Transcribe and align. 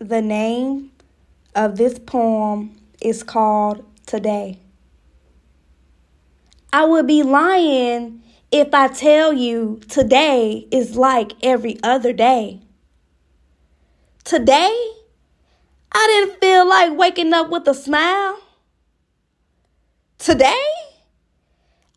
The 0.00 0.22
name 0.22 0.92
of 1.56 1.76
this 1.76 1.98
poem 1.98 2.80
is 3.02 3.24
called 3.24 3.84
Today. 4.06 4.60
I 6.72 6.84
would 6.84 7.08
be 7.08 7.24
lying 7.24 8.22
if 8.52 8.72
I 8.72 8.86
tell 8.86 9.32
you 9.32 9.80
today 9.88 10.68
is 10.70 10.94
like 10.94 11.32
every 11.42 11.80
other 11.82 12.12
day. 12.12 12.60
Today, 14.22 14.72
I 15.90 16.06
didn't 16.06 16.38
feel 16.38 16.68
like 16.68 16.96
waking 16.96 17.32
up 17.32 17.50
with 17.50 17.66
a 17.66 17.74
smile. 17.74 18.38
Today, 20.18 20.64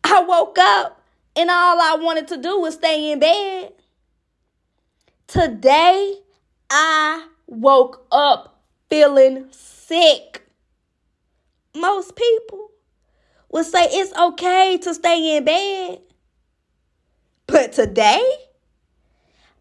I 0.02 0.24
woke 0.24 0.58
up 0.58 1.00
and 1.36 1.48
all 1.48 1.80
I 1.80 1.96
wanted 2.02 2.26
to 2.28 2.36
do 2.36 2.58
was 2.58 2.74
stay 2.74 3.12
in 3.12 3.20
bed. 3.20 3.74
Today, 5.28 6.16
I 6.68 7.28
woke 7.46 8.06
up 8.10 8.62
feeling 8.88 9.48
sick. 9.50 10.46
Most 11.74 12.14
people 12.16 12.70
would 13.50 13.66
say 13.66 13.84
it's 13.84 14.16
okay 14.18 14.78
to 14.78 14.94
stay 14.94 15.36
in 15.36 15.44
bed. 15.44 16.00
But 17.46 17.72
today, 17.72 18.22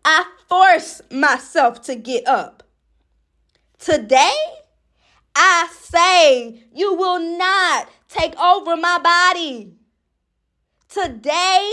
I 0.03 0.25
force 0.48 1.02
myself 1.12 1.81
to 1.84 1.95
get 1.95 2.27
up. 2.27 2.63
Today, 3.77 4.36
I 5.36 5.70
say 5.81 6.63
you 6.73 6.94
will 6.94 7.20
not 7.38 7.89
take 8.08 8.38
over 8.39 8.75
my 8.75 9.00
body. 9.00 9.73
Today, 10.89 11.72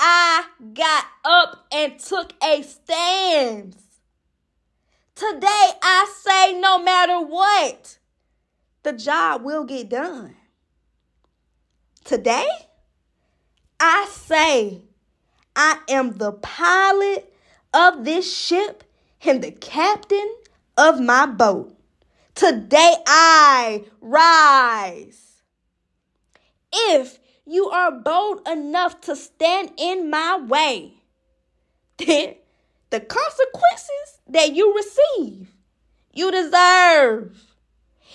I 0.00 0.44
got 0.72 1.04
up 1.24 1.66
and 1.72 1.98
took 1.98 2.32
a 2.42 2.62
stance. 2.62 3.83
Today, 5.14 5.70
I 5.80 6.12
say 6.22 6.58
no 6.58 6.82
matter 6.82 7.20
what, 7.20 7.98
the 8.82 8.92
job 8.92 9.42
will 9.42 9.62
get 9.64 9.88
done. 9.88 10.34
Today, 12.02 12.48
I 13.78 14.08
say 14.10 14.82
I 15.54 15.78
am 15.88 16.12
the 16.18 16.32
pilot 16.32 17.32
of 17.72 18.04
this 18.04 18.36
ship 18.36 18.82
and 19.24 19.42
the 19.42 19.52
captain 19.52 20.34
of 20.76 21.00
my 21.00 21.26
boat. 21.26 21.76
Today 22.34 22.94
I 23.06 23.84
rise. 24.00 25.42
If 26.72 27.20
you 27.46 27.68
are 27.68 27.92
bold 27.92 28.48
enough 28.48 29.00
to 29.02 29.14
stand 29.14 29.72
in 29.76 30.10
my 30.10 30.38
way, 30.38 30.94
then 31.98 32.34
the 32.94 33.00
consequences 33.00 34.20
that 34.28 34.54
you 34.54 34.72
receive, 34.72 35.48
you 36.12 36.30
deserve. 36.30 37.36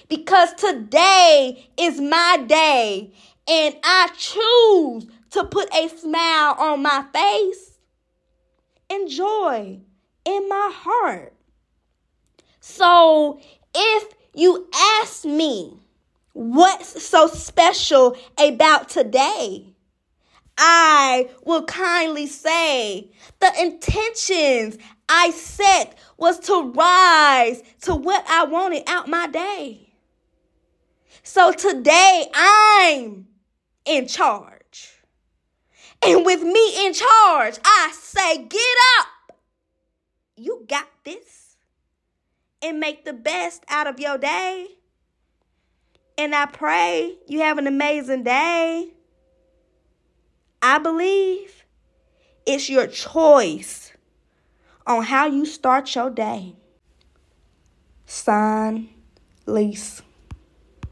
Because 0.08 0.54
today 0.54 1.70
is 1.78 2.00
my 2.00 2.42
day 2.48 3.12
and 3.46 3.76
I 3.84 4.08
choose 4.16 5.12
to 5.32 5.44
put 5.44 5.68
a 5.76 5.90
smile 5.90 6.56
on 6.58 6.82
my 6.82 7.04
face 7.14 7.78
and 8.90 9.10
joy 9.10 9.82
in 10.24 10.48
my 10.48 10.72
heart. 10.74 11.34
So 12.62 13.42
if 13.76 14.14
you 14.34 14.66
ask 15.02 15.26
me 15.26 15.78
what's 16.32 17.04
so 17.04 17.28
special 17.28 18.16
about 18.38 18.88
today, 18.88 19.74
I 20.60 21.30
will 21.46 21.64
kindly 21.64 22.28
say 22.28 23.10
the 23.40 23.52
intentions 23.60 24.78
I 25.08 25.32
set 25.32 25.98
was 26.18 26.40
to 26.42 26.72
rise 26.72 27.64
to 27.84 27.96
what 27.96 28.26
I 28.30 28.44
wanted 28.44 28.84
out 28.88 29.08
my 29.08 29.28
day. 29.28 29.94
So 31.24 31.54
today 31.54 32.26
I'm 32.34 33.28
in 33.86 34.08
charge. 34.08 35.00
And 36.02 36.26
with 36.26 36.44
me 36.44 36.86
in 36.86 36.94
charge, 36.94 37.58
I 37.64 37.94
say, 37.94 38.44
get 38.46 38.78
up. 39.00 39.38
You 40.36 40.66
got 40.68 40.88
this. 41.04 41.56
And 42.62 42.80
make 42.80 43.06
the 43.06 43.14
best 43.14 43.64
out 43.70 43.88
of 43.88 44.00
your 44.00 44.18
day. 44.18 44.68
And 46.18 46.36
I 46.36 46.46
pray 46.46 47.16
you 47.28 47.40
have 47.40 47.58
an 47.58 47.68
amazing 47.68 48.24
day. 48.24 48.92
I 50.62 50.78
believe 50.80 51.66
it's 52.46 52.70
your 52.70 52.88
choice 52.88 53.94
on 54.86 55.04
how 55.04 55.28
you 55.28 55.46
start 55.46 55.94
your 55.96 56.10
day. 56.10 56.56
Sign, 58.06 58.90
Lici. 59.46 60.02